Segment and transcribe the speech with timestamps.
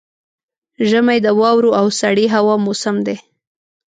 [0.89, 3.17] ژمی د واورو او سړې هوا موسم دی.